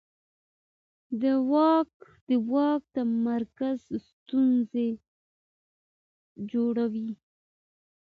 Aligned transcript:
د 1.21 1.23
واک 2.49 2.81
تمرکز 2.95 3.79
ستونزې 4.09 4.89
جوړوي 6.51 7.11